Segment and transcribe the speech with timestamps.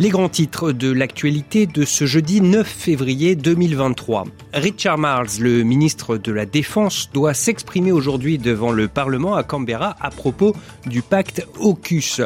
[0.00, 4.26] Les grands titres de l'actualité de ce jeudi 9 février 2023.
[4.54, 9.96] Richard Marles, le ministre de la Défense, doit s'exprimer aujourd'hui devant le Parlement à Canberra
[10.00, 10.54] à propos
[10.86, 12.20] du pacte AUKUS.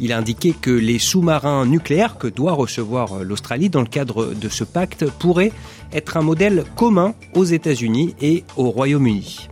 [0.00, 4.48] Il a indiqué que les sous-marins nucléaires que doit recevoir l'Australie dans le cadre de
[4.48, 5.52] ce pacte pourraient
[5.92, 9.48] être un modèle commun aux États-Unis et au Royaume-Uni.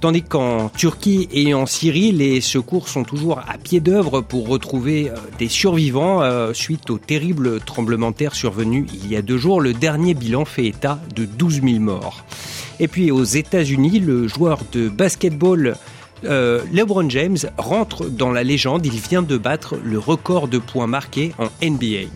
[0.00, 5.10] Tandis qu'en Turquie et en Syrie, les secours sont toujours à pied d'œuvre pour retrouver
[5.10, 9.36] euh, des survivants euh, suite au terrible tremblement de terre survenu il y a deux
[9.36, 9.60] jours.
[9.60, 12.24] Le dernier bilan fait état de 12 000 morts.
[12.78, 15.76] Et puis aux États-Unis, le joueur de basketball
[16.24, 18.86] euh, LeBron James rentre dans la légende.
[18.86, 22.08] Il vient de battre le record de points marqués en NBA.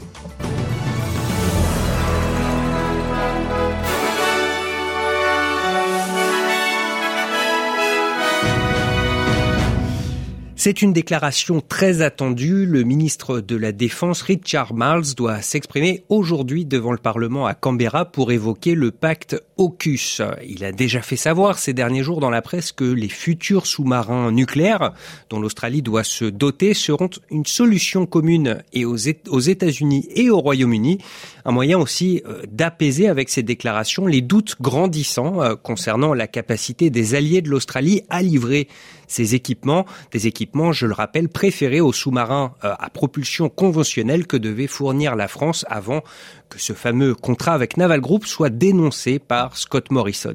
[10.64, 12.64] C'est une déclaration très attendue.
[12.64, 18.06] Le ministre de la Défense, Richard Marles, doit s'exprimer aujourd'hui devant le Parlement à Canberra
[18.06, 20.22] pour évoquer le pacte AUKUS.
[20.48, 24.32] Il a déjà fait savoir ces derniers jours dans la presse que les futurs sous-marins
[24.32, 24.94] nucléaires
[25.28, 30.96] dont l'Australie doit se doter seront une solution commune et aux États-Unis et au Royaume-Uni.
[31.44, 36.88] Un moyen aussi euh, d'apaiser avec ces déclarations les doutes grandissants euh, concernant la capacité
[36.88, 38.66] des alliés de l'Australie à livrer
[39.06, 44.36] ces équipements, des équipements, je le rappelle, préférés aux sous-marins euh, à propulsion conventionnelle que
[44.36, 46.02] devait fournir la France avant
[46.48, 50.34] que ce fameux contrat avec Naval Group soit dénoncé par Scott Morrison.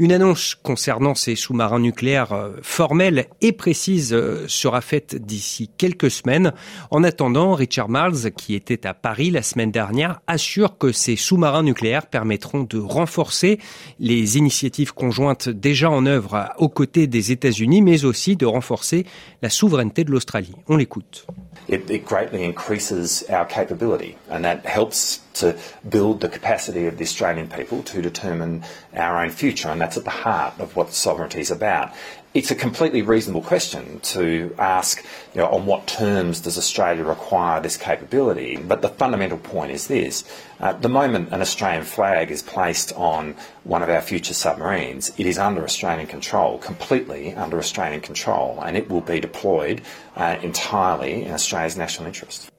[0.00, 6.10] Une annonce concernant ces sous-marins nucléaires euh, formelle et précise euh, sera faite d'ici quelques
[6.10, 6.54] semaines.
[6.90, 11.64] En attendant, Richard Marles, qui était à Paris la semaine dernière, assure que ces sous-marins
[11.64, 13.58] nucléaires permettront de renforcer
[13.98, 19.04] les initiatives conjointes déjà en œuvre aux côtés des États-Unis, mais aussi de renforcer
[19.42, 20.54] la souveraineté de l'Australie.
[20.68, 21.26] On l'écoute.
[21.68, 25.56] It, greatly increases our capability and that helps to
[25.88, 28.64] build the capacity of the Australian people to determine
[28.94, 31.92] our own future, and that's at the heart of what sovereignty is about.
[32.32, 35.04] It's a completely reasonable question to ask,
[35.34, 38.56] you know, on what terms does Australia require this capability?
[38.56, 40.22] But the fundamental point is this.
[40.60, 45.26] Uh, the moment an Australian flag is placed on one of our future submarines, it
[45.26, 49.82] is under Australian control, completely under Australian control, and it will be deployed
[50.14, 52.49] uh, entirely in Australia's national interest.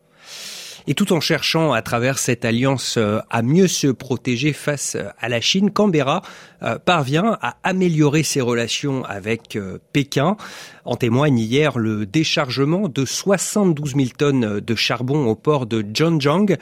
[0.88, 5.10] Et tout en cherchant à travers cette alliance euh, à mieux se protéger face euh,
[5.20, 6.22] à la Chine, Canberra
[6.64, 9.58] euh, parvient à améliorer ses relations avec
[9.94, 10.38] Pékin.
[10.86, 16.58] En témoigne hier le déchargement de 72 000 tonnes de charbon au port de Zhangjiang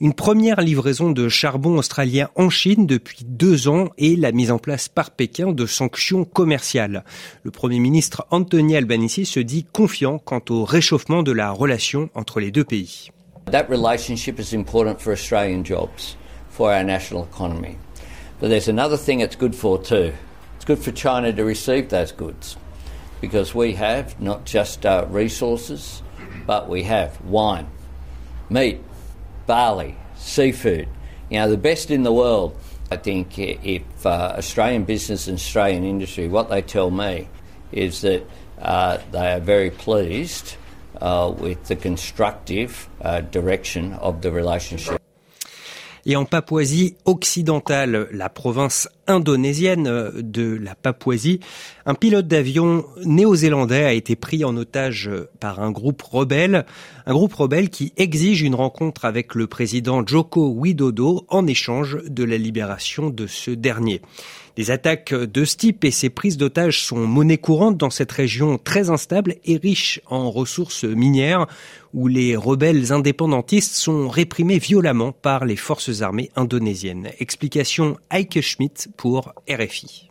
[0.00, 4.58] une première livraison de charbon australien en Chine depuis deux ans et la mise en
[4.58, 7.04] place par Pékin de sanctions commerciales.
[7.42, 12.38] Le Premier ministre Anthony Albanese se dit confiant quant au réchauffement de la relation entre
[12.38, 13.10] les deux pays.
[13.48, 16.16] That relationship is important for Australian jobs,
[16.50, 17.78] for our national economy.
[18.40, 20.12] But there's another thing it's good for too.
[20.56, 22.56] It's good for China to receive those goods
[23.20, 26.02] because we have not just uh, resources,
[26.46, 27.68] but we have wine,
[28.48, 28.80] meat,
[29.46, 30.88] barley, seafood.
[31.30, 32.56] You know, the best in the world.
[32.90, 37.28] I think if uh, Australian business and Australian industry, what they tell me
[37.70, 38.26] is that
[38.60, 40.56] uh, they are very pleased
[41.00, 44.98] with the constructive uh, direction of the relationship.
[46.06, 51.40] Et en Papouasie occidentale, la province indonésienne de la Papouasie,
[51.86, 55.10] un pilote d'avion néo-zélandais a été pris en otage
[55.40, 56.66] par un groupe rebelle,
[57.06, 62.24] un groupe rebelle qui exige une rencontre avec le président Joko Widodo en échange de
[62.24, 64.02] la libération de ce dernier.
[64.58, 68.58] Les attaques de ce type et ses prises d'otages sont monnaie courante dans cette région
[68.58, 71.46] très instable et riche en ressources minières
[71.94, 77.10] où les rebelles indépendantistes sont réprimés violemment par les forces armées indonésiennes.
[77.20, 80.07] Explication Heike Schmidt pour RFI.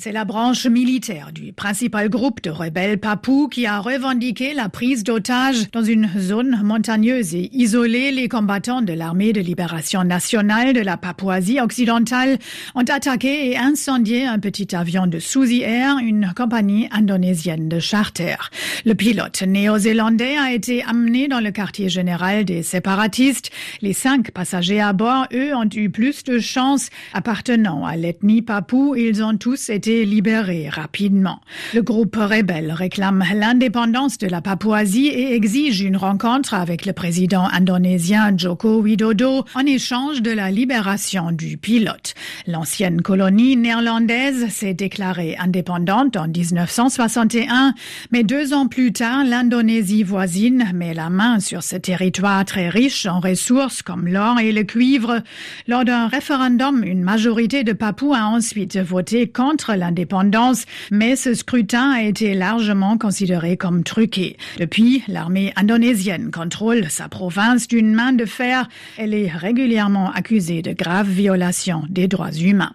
[0.00, 5.02] C'est la branche militaire du principal groupe de rebelles papous qui a revendiqué la prise
[5.02, 8.12] d'otages dans une zone montagneuse et isolée.
[8.12, 12.38] Les combattants de l'armée de libération nationale de la Papouasie occidentale
[12.76, 18.36] ont attaqué et incendié un petit avion de Suzy Air, une compagnie indonésienne de charter.
[18.84, 23.50] Le pilote néo-zélandais a été amené dans le quartier général des séparatistes.
[23.82, 28.94] Les cinq passagers à bord, eux, ont eu plus de chance appartenant à l'ethnie papou.
[28.94, 31.40] Ils ont tous été été libérés rapidement.
[31.72, 37.48] Le groupe rebelle réclame l'indépendance de la Papouasie et exige une rencontre avec le président
[37.50, 42.12] indonésien Joko Widodo en échange de la libération du pilote.
[42.46, 47.72] L'ancienne colonie néerlandaise s'est déclarée indépendante en 1961,
[48.12, 53.06] mais deux ans plus tard, l'Indonésie voisine met la main sur ce territoire très riche
[53.06, 55.22] en ressources comme l'or et le cuivre.
[55.66, 61.90] Lors d'un référendum, une majorité de Papous a ensuite voté contre l'indépendance, mais ce scrutin
[61.92, 64.36] a été largement considéré comme truqué.
[64.58, 68.68] Depuis, l'armée indonésienne contrôle sa province d'une main de fer.
[68.98, 72.72] Elle est régulièrement accusée de graves violations des droits humains.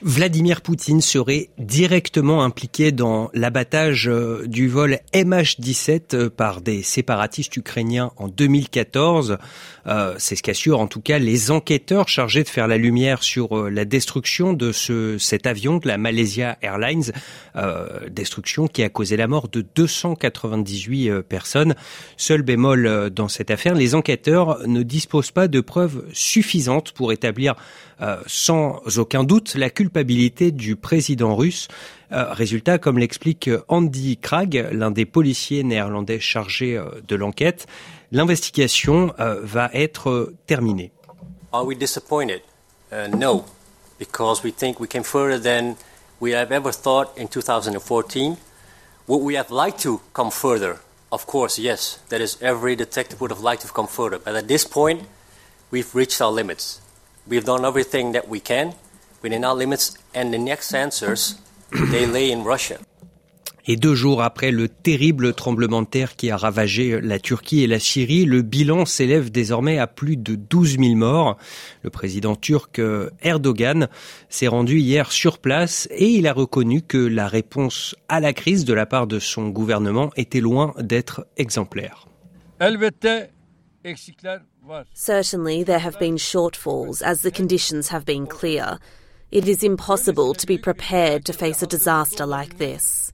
[0.00, 7.56] Vladimir Poutine serait directement impliqué dans l'abattage euh, du vol MH17 euh, par des séparatistes
[7.56, 9.38] ukrainiens en 2014.
[9.88, 13.68] Euh, c'est ce qu'assurent en tout cas les enquêteurs chargés de faire la lumière sur
[13.68, 17.10] la destruction de ce, cet avion de la Malaysia Airlines,
[18.10, 21.74] destruction qui a causé la mort de 298 personnes.
[22.16, 27.54] Seul bémol dans cette affaire, les enquêteurs ne disposent pas de preuves suffisantes pour établir
[28.26, 31.68] sans aucun doute la culpabilité du président russe.
[32.10, 37.66] Euh, résultat, comme l'explique Andy Krag, l'un des policiers néerlandais chargés euh, de l'enquête,
[38.12, 40.90] l'investigation euh, va être terminée.
[41.52, 42.40] Are we disappointed?
[42.90, 43.44] Uh, no,
[43.98, 45.76] because we think we came further than
[46.20, 48.36] we have ever thought in 2014.
[49.06, 50.76] Would we have liked to come further?
[51.10, 51.98] Of course, yes.
[52.08, 54.18] That is, every detective would have liked to come further.
[54.18, 55.02] But at this point,
[55.70, 56.80] we've reached our limits.
[57.26, 58.74] We've done everything that we can
[59.22, 61.36] within our limits, and the next answers,
[61.90, 62.78] they lay in Russia.
[63.70, 67.66] Et deux jours après le terrible tremblement de terre qui a ravagé la Turquie et
[67.66, 71.36] la Syrie, le bilan s'élève désormais à plus de 12 000 morts.
[71.82, 72.80] Le président turc
[73.20, 73.88] Erdogan
[74.30, 78.64] s'est rendu hier sur place et il a reconnu que la réponse à la crise
[78.64, 82.08] de la part de son gouvernement était loin d'être exemplaire.
[84.94, 88.78] Certainly, there have been shortfalls as the conditions have been clear.
[89.30, 93.12] It is impossible to be prepared to face a disaster like this.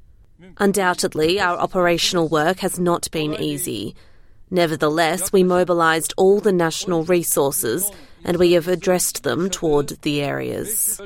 [0.59, 3.97] Undoubtedly, our operational work has not been easy.
[4.51, 7.91] Nevertheless, we mobilised all the national resources
[8.25, 11.01] and we have addressed them toward the areas.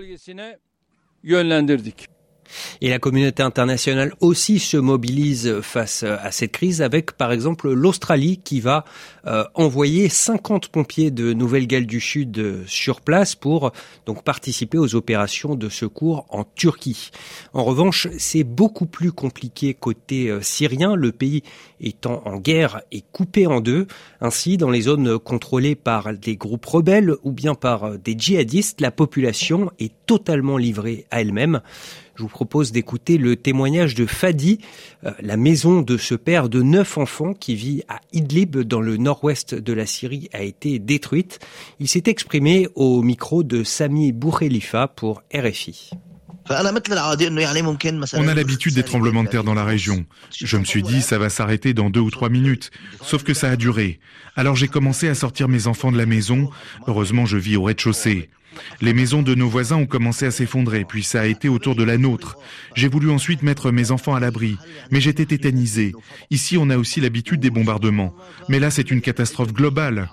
[2.80, 8.38] Et la communauté internationale aussi se mobilise face à cette crise avec par exemple l'Australie
[8.42, 8.84] qui va
[9.26, 13.72] euh, envoyer 50 pompiers de Nouvelle-Galles du Sud euh, sur place pour
[14.06, 17.10] donc participer aux opérations de secours en Turquie.
[17.52, 21.42] En revanche, c'est beaucoup plus compliqué côté euh, syrien, le pays
[21.80, 23.86] étant en guerre et coupé en deux.
[24.20, 28.90] Ainsi, dans les zones contrôlées par des groupes rebelles ou bien par des djihadistes, la
[28.90, 31.60] population est totalement livrée à elle-même.
[32.18, 34.58] Je vous propose d'écouter le témoignage de Fadi,
[35.04, 38.96] euh, la maison de ce père de neuf enfants qui vit à Idlib dans le
[38.96, 41.38] nord-ouest de la Syrie a été détruite.
[41.78, 45.90] Il s'est exprimé au micro de Sami Boukhelifa pour RFI.
[48.24, 50.04] On a l'habitude des tremblements de terre dans la région.
[50.34, 52.70] Je me suis dit, ça va s'arrêter dans deux ou trois minutes.
[53.02, 54.00] Sauf que ça a duré.
[54.36, 56.50] Alors j'ai commencé à sortir mes enfants de la maison.
[56.86, 58.28] Heureusement, je vis au rez-de-chaussée.
[58.80, 61.84] Les maisons de nos voisins ont commencé à s'effondrer, puis ça a été autour de
[61.84, 62.36] la nôtre.
[62.74, 64.56] J'ai voulu ensuite mettre mes enfants à l'abri,
[64.90, 65.92] mais j'étais tétanisé.
[66.30, 68.14] Ici, on a aussi l'habitude des bombardements.
[68.48, 70.10] Mais là, c'est une catastrophe globale.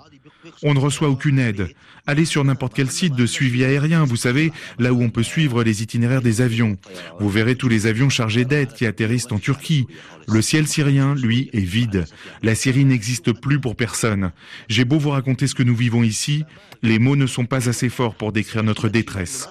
[0.62, 1.68] On ne reçoit aucune aide.
[2.06, 5.62] Allez sur n'importe quel site de suivi aérien, vous savez, là où on peut suivre
[5.64, 6.76] les itinéraires des avions.
[7.18, 9.86] Vous verrez tous les avions chargés d'aide qui atterrissent en Turquie.
[10.28, 12.04] Le ciel syrien, lui, est vide.
[12.42, 14.32] La Syrie n'existe plus pour personne.
[14.68, 16.44] J'ai beau vous raconter ce que nous vivons ici,
[16.82, 19.48] les mots ne sont pas assez forts pour décrire notre détresse.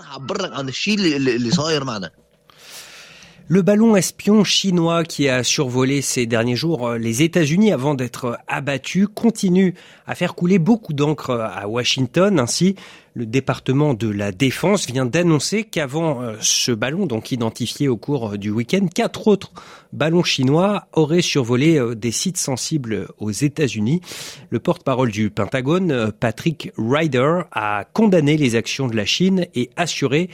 [3.48, 8.40] Le ballon espion chinois qui a survolé ces derniers jours euh, les États-Unis avant d'être
[8.48, 9.75] abattu continue
[10.08, 12.40] à faire couler beaucoup d'encre à Washington.
[12.40, 12.75] Ainsi,
[13.14, 18.40] le département de la Défense vient d'annoncer qu'avant euh, ce ballon, donc identifié au cours
[18.40, 19.52] du week-end, quatre autres
[19.94, 24.02] ballons chinois auraient survolé euh, des sites sensibles aux États-Unis.
[24.50, 30.32] Le porte-parole du Pentagone, Patrick Ryder, a condamné les actions de la Chine et assuré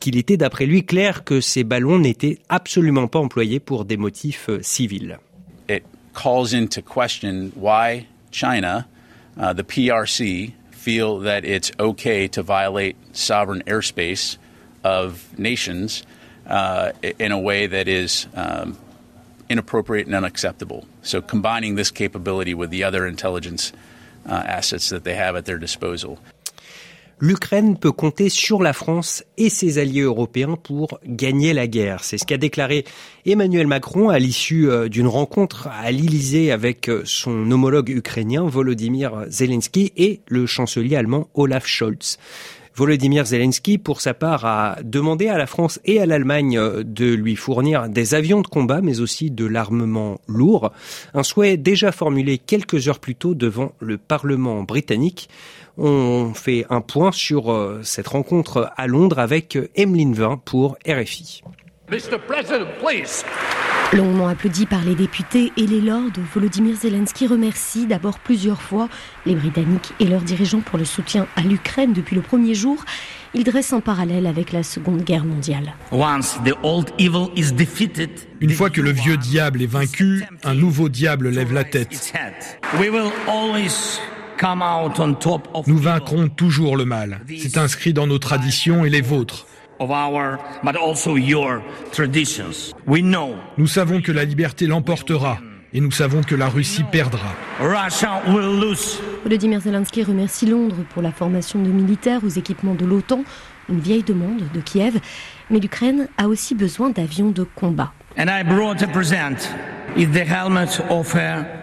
[0.00, 4.48] qu'il était d'après lui clair que ces ballons n'étaient absolument pas employés pour des motifs
[4.48, 5.18] euh, civils.
[5.68, 8.86] It calls into question why China,
[9.38, 14.36] uh, the PRC, feel that it's okay to violate sovereign airspace
[14.82, 16.04] of nations
[16.46, 18.76] uh, in a way that is um,
[19.48, 20.84] inappropriate and unacceptable.
[21.02, 23.72] So combining this capability with the other intelligence
[24.28, 26.18] uh, assets that they have at their disposal.
[27.24, 32.04] l'Ukraine peut compter sur la France et ses alliés européens pour gagner la guerre.
[32.04, 32.84] C'est ce qu'a déclaré
[33.24, 39.24] Emmanuel Macron à l'issue euh, d'une rencontre à l'Élysée avec euh, son homologue ukrainien Volodymyr
[39.28, 42.18] Zelensky et le chancelier allemand Olaf Scholz.
[42.76, 47.06] Volodymyr Zelensky, pour sa part, a demandé à la France et à l'Allemagne euh, de
[47.06, 50.72] lui fournir des avions de combat, mais aussi de l'armement lourd.
[51.14, 55.28] Un souhait déjà formulé quelques heures plus tôt devant le Parlement britannique.
[55.78, 61.42] On fait un point sur euh, cette rencontre à Londres avec Emeline Vin pour RFI.
[63.94, 68.88] Longuement applaudi par les députés et les lords, Volodymyr Zelensky remercie d'abord plusieurs fois
[69.24, 72.84] les Britanniques et leurs dirigeants pour le soutien à l'Ukraine depuis le premier jour.
[73.34, 75.74] Il dresse un parallèle avec la Seconde Guerre mondiale.
[78.40, 82.12] Une fois que le vieux diable est vaincu, un nouveau diable lève la tête.
[85.66, 87.20] Nous vaincrons toujours le mal.
[87.38, 89.46] C'est inscrit dans nos traditions et les vôtres.
[93.56, 95.38] Nous savons que la liberté l'emportera
[95.74, 97.34] et nous savons que la Russie perdra.
[99.24, 103.24] Volodymyr Zelensky remercie Londres pour la formation de militaires aux équipements de l'OTAN,
[103.68, 105.00] une vieille demande de Kiev,
[105.50, 107.92] mais l'Ukraine a aussi besoin d'avions de combat.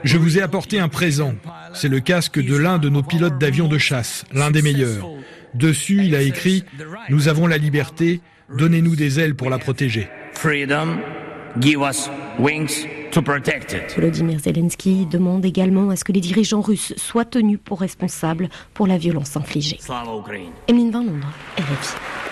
[0.03, 1.34] Je vous ai apporté un présent.
[1.74, 5.08] C'est le casque de l'un de nos pilotes d'avions de chasse, l'un des meilleurs.
[5.53, 6.63] Dessus, il a écrit⁇
[7.10, 8.22] Nous avons la liberté,
[8.55, 10.08] donnez-nous des ailes pour la protéger⁇
[13.96, 18.88] Volodymyr Zelensky demande également à ce que les dirigeants russes soient tenus pour responsables pour
[18.88, 19.77] la violence infligée.
[20.67, 22.31] Emeline Van Londres, RFI.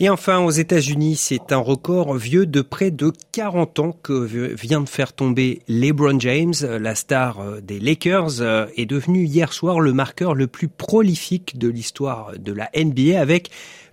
[0.00, 4.12] Et enfin, aux États-Unis, c'est un record vieux de près de 40 ans que
[4.54, 9.52] vient de faire tomber LeBron James, la star euh, des Lakers, euh, est devenu hier
[9.52, 13.50] soir le marqueur le plus prolifique de l'histoire de la NBA avec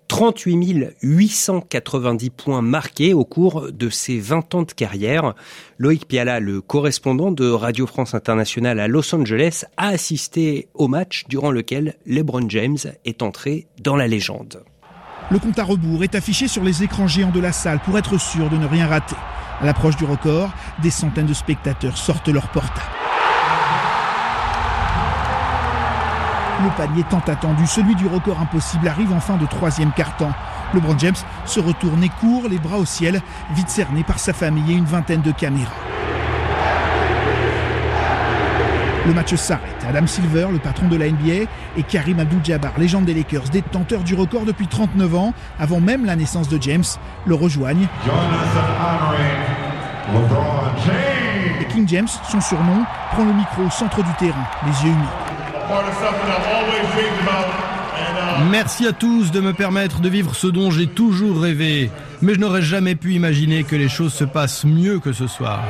[0.07, 5.33] 38 890 points marqués au cours de ses 20 ans de carrière.
[5.79, 11.23] Loïc Piala, le correspondant de Radio France Internationale à Los Angeles, a assisté au match
[11.29, 14.63] durant lequel LeBron James est entré dans la légende.
[15.31, 18.19] Le compte à rebours est affiché sur les écrans géants de la salle pour être
[18.19, 19.15] sûr de ne rien rater.
[19.59, 20.51] À l'approche du record,
[20.83, 22.81] des centaines de spectateurs sortent leur portables.
[26.63, 30.33] Le panier tant attendu, celui du record impossible, arrive en fin de troisième quart-temps.
[30.73, 31.15] LeBron James
[31.45, 33.21] se retourne et court, les bras au ciel,
[33.55, 35.71] vite cerné par sa famille et une vingtaine de caméras.
[39.07, 39.85] Le match s'arrête.
[39.87, 44.15] Adam Silver, le patron de la NBA, et Karim Abdul-Jabbar, légende des Lakers, détenteur du
[44.15, 46.83] record depuis 39 ans, avant même la naissance de James,
[47.25, 47.87] le rejoignent.
[51.61, 55.07] Et King James, son surnom, prend le micro au centre du terrain, les yeux humides.
[58.49, 62.39] Merci à tous de me permettre de vivre ce dont j'ai toujours rêvé, mais je
[62.39, 65.63] n'aurais jamais pu imaginer que les choses se passent mieux que ce soir.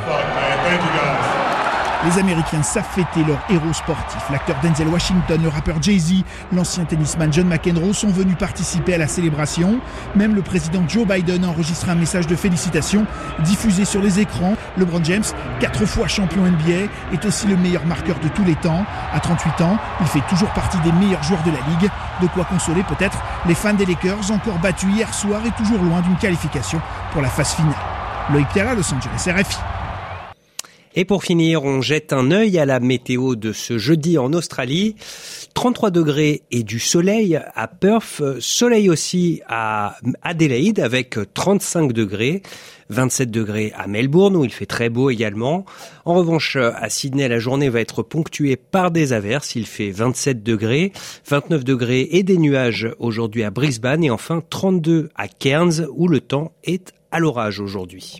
[2.05, 4.21] Les Américains savent fêter leur héros sportif.
[4.29, 9.07] L'acteur Denzel Washington, le rappeur Jay-Z, l'ancien tennisman John McEnroe sont venus participer à la
[9.07, 9.79] célébration.
[10.15, 13.07] Même le président Joe Biden a enregistré un message de félicitations
[13.39, 14.55] diffusé sur les écrans.
[14.77, 15.23] LeBron James,
[15.59, 18.85] quatre fois champion NBA, est aussi le meilleur marqueur de tous les temps.
[19.11, 21.89] À 38 ans, il fait toujours partie des meilleurs joueurs de la ligue.
[22.21, 26.01] De quoi consoler peut-être les fans des Lakers, encore battus hier soir et toujours loin
[26.01, 26.79] d'une qualification
[27.13, 27.73] pour la phase finale.
[28.31, 29.74] Loïc Pierre Los Angeles, RFI.
[30.97, 34.95] Et pour finir, on jette un œil à la météo de ce jeudi en Australie.
[35.53, 42.43] 33 degrés et du soleil à Perth, soleil aussi à Adelaide avec 35 degrés,
[42.89, 45.65] 27 degrés à Melbourne où il fait très beau également.
[46.05, 50.43] En revanche, à Sydney, la journée va être ponctuée par des averses, il fait 27
[50.43, 50.93] degrés,
[51.27, 56.21] 29 degrés et des nuages aujourd'hui à Brisbane et enfin 32 à Cairns où le
[56.21, 58.19] temps est à l'orage aujourd'hui.